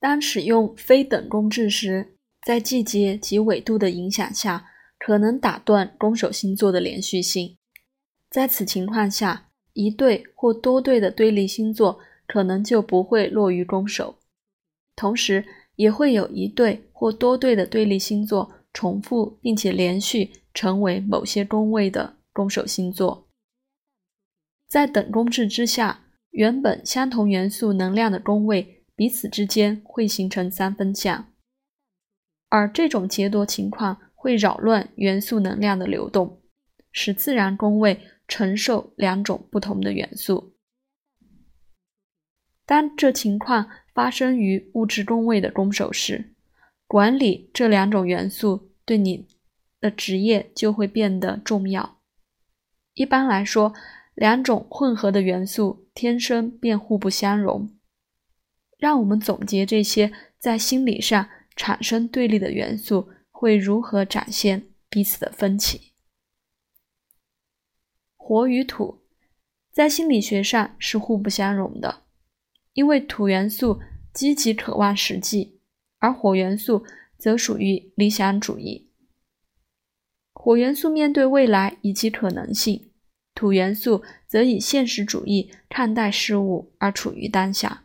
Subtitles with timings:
[0.00, 4.64] 当使用非等宫制时，在季节及纬度的影响下，
[4.98, 7.58] 可能打断宫守星座的连续性。
[8.30, 14.16] 在此情况下，一对或多对的对立星座可能就不会落于宫守，
[14.96, 15.44] 同时
[15.76, 23.28] 也会有一对或多对的对立星座重复并且连续成为某些宫位的宫守星座。
[24.66, 31.32] 在等宫制之下，原本相同元素能量的宫位彼此之间会形成三分相，
[32.50, 36.42] 而这种劫夺情况会扰乱元素能量的流动，
[36.92, 37.98] 使自然宫位。
[38.28, 40.54] 承受两种不同的元素。
[42.64, 46.36] 当这情况发生于物质宫位的宫守时，
[46.86, 49.26] 管理这两种元素对你
[49.80, 52.00] 的职业就会变得重要。
[52.94, 53.74] 一般来说，
[54.14, 57.79] 两种混合的元素天生便互不相容。
[58.80, 65.92] 让我们总结这些在心理上产生对立的元素会如何展现彼此的分歧。
[68.16, 69.02] 火与土
[69.70, 72.04] 在心理学上是互不相容的，
[72.72, 73.80] 因为土元素
[74.14, 75.60] 积极渴望实际，
[75.98, 76.84] 而火元素
[77.18, 78.90] 则属于理想主义。
[80.32, 82.92] 火元素面对未来以及可能性，
[83.34, 87.84] 土元素则以现实主义看待事物而处于当下。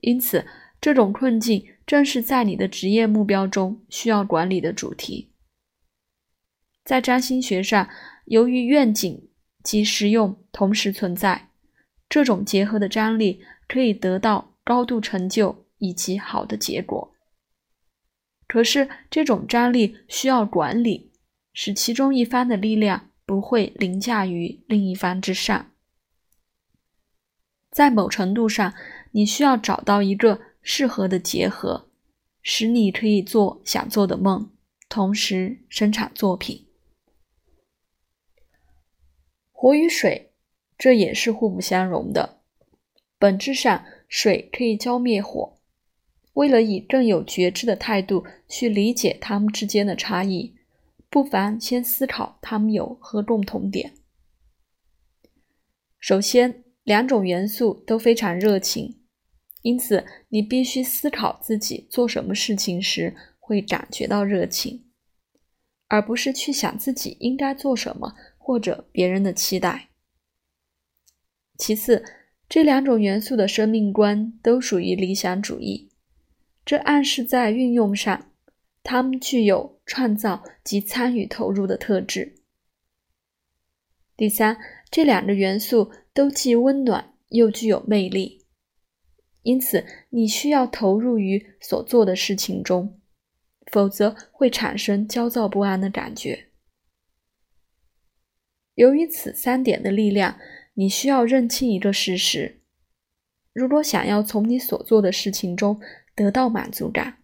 [0.00, 0.46] 因此，
[0.80, 5.30] 这种困境正是在你的职业目标中需要管理的主题。
[6.84, 7.88] 在占星学上。
[8.30, 9.30] 由于愿景
[9.62, 11.48] 及实用同时存在，
[12.10, 17.14] 这种结合的张力可以得到高度成就以及好的结果。
[18.46, 21.10] 可是，这种张力需要管理，
[21.54, 25.70] 使其中一方的力量不会凌驾于另一方之上。
[27.70, 28.74] 在某程度上，
[29.12, 31.88] 你需要找到一个适合的结合，
[32.42, 34.50] 使你可以做想做的梦，
[34.88, 36.66] 同时生产作品。
[39.52, 40.32] 火与水，
[40.76, 42.40] 这也是互不相容的。
[43.18, 45.58] 本质上，水可以浇灭火。
[46.34, 50.54] 为了以更有觉知的态度去理解它们之间的差异，
[51.10, 53.94] 不妨先思考它们有何共同点。
[55.98, 58.97] 首先，两种元素都非常热情，
[59.62, 64.86] 因此你必须思考自己做什么事情时会感觉到热情，
[65.86, 68.14] 而不是去想自己应该做什么。
[68.48, 69.90] 或者别人的期待。
[71.58, 72.02] 其次，
[72.48, 75.90] 这两种元素的生命观都属于理想主义，
[76.64, 78.32] 这暗示在运用上，
[78.82, 82.36] 它们具有创造及参与投入的特质。
[84.16, 84.56] 第三，
[84.90, 88.37] 这两个元素都既温暖又具有魅力，
[89.48, 93.00] 因此你需要投入于所做的事情中，
[93.72, 96.50] 否则会产生焦躁不安的感觉。
[98.74, 100.38] 由于此三点的力量，
[100.74, 102.60] 你需要认清一个事实：
[103.54, 105.80] 如果想要从你所做的事情中
[106.14, 107.22] 得到满足感，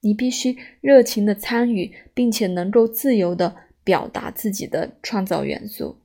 [0.00, 6.02] 你必须热情的参与，并且能够自由的表达自己的创造元素。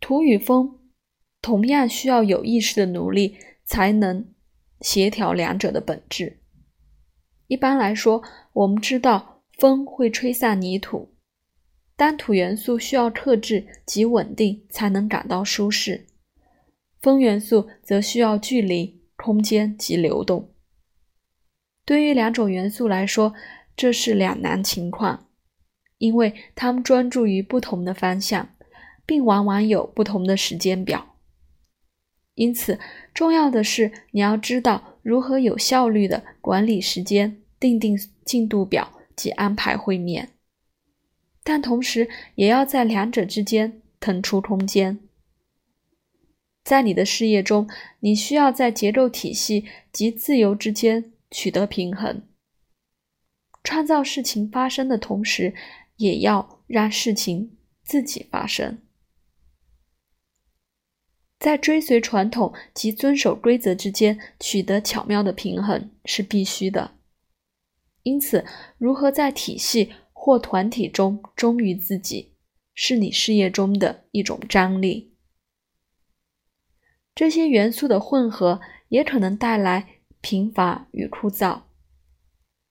[0.00, 0.80] 土与风
[1.42, 3.36] 同样需要有意识的努力，
[3.66, 4.32] 才能
[4.80, 6.38] 协调两者的本质。
[7.48, 8.22] 一般来说，
[8.54, 9.28] 我们知道。
[9.58, 11.14] 风会吹散泥土，
[11.94, 16.06] 当土元素需要克制及稳定才能感到舒适，
[17.00, 20.50] 风元素则需要距离、空间及流动。
[21.84, 23.34] 对于两种元素来说，
[23.76, 25.28] 这是两难情况，
[25.98, 28.48] 因为它们专注于不同的方向，
[29.06, 31.11] 并往往有不同的时间表。
[32.34, 32.78] 因此，
[33.12, 38.92] 重要的是你要知道如何有效率地管理时间，定定进度表。
[39.14, 40.30] 及安排会面，
[41.44, 45.00] 但同时也要在两者之间腾出空间。
[46.64, 47.68] 在你的事业中，
[48.00, 52.22] 你需要在结构体系及自由之间取得平衡，
[53.62, 55.54] 创造事情发生的同时，
[55.98, 58.78] 也要让事情自己发生。
[61.42, 66.92] 在追随传统及遵守规则之间取得巧妙的平衡是必须的。
[68.04, 68.44] 因此，
[68.78, 72.34] 如何在体系或团体中忠于自己，
[72.74, 75.14] 是你事业中的一种张力。
[77.12, 78.60] 这些元素的混合
[78.90, 79.88] 也可能带来
[80.20, 81.62] 贫乏与枯燥。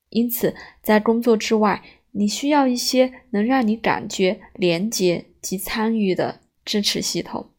[0.08, 7.51] 因此，在工作之外，你需要一些能让你感觉连结及参与的支持系统。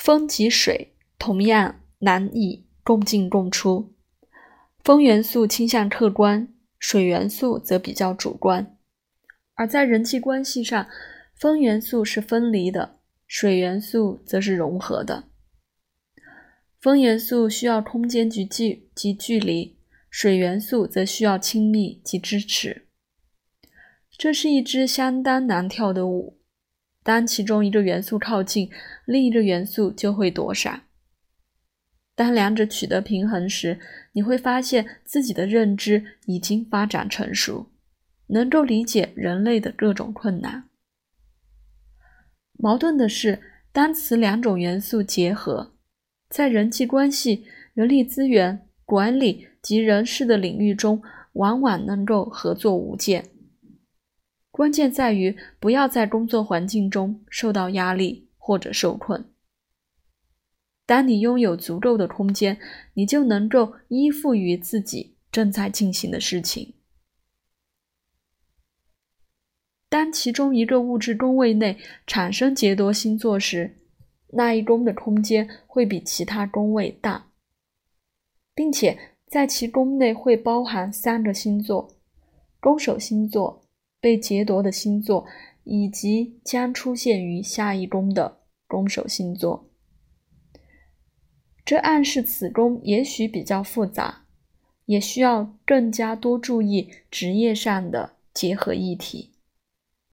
[0.00, 3.92] 风及水同样难以共进共出。
[4.82, 6.48] 风元素倾向客观，
[6.78, 8.78] 水元素则比较主观。
[9.56, 10.86] 而在人际关系上，
[11.34, 15.24] 风元素是分离的，水元素则是融合的。
[16.80, 19.76] 风元素需要空间及距及距离，
[20.08, 22.86] 水元素则需要亲密及支持。
[24.16, 26.39] 这是一支相当难跳的舞。
[27.10, 28.70] 当其中一个元素靠近，
[29.04, 30.82] 另一个元素就会躲闪。
[32.14, 33.80] 当两者取得平衡时，
[34.12, 37.66] 你会发现自己的认知已经发展成熟，
[38.28, 40.68] 能够理解人类的各种困难。
[42.52, 43.40] 矛盾的是，
[43.72, 45.72] 当此两种元素结合，
[46.28, 51.02] 在人际关系、人力资源管理及人事的领域中，
[51.32, 53.24] 往往能够合作无间。
[54.50, 59.24] 关键在于不要在工作环境中受到压力或者受困。
[60.86, 62.58] 当你拥有足够的空间，
[62.94, 66.74] 你就能够依附于自己正在进行的事情。
[69.88, 73.76] 当其中一个物质宫位内产生杰多星座时，
[74.28, 77.28] 那一宫的空间会比其他宫位大，
[78.54, 81.96] 并且在其宫内会包含三个星座：
[82.58, 83.64] 宫守星座。
[84.00, 85.26] 被劫夺的星座，
[85.64, 89.68] 以及将出现于下一宫的宫守星座，
[91.64, 94.24] 这暗示此宫也许比较复杂，
[94.86, 99.29] 也需要更加多注意职业上的结合议题。